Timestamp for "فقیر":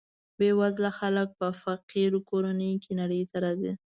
1.61-2.11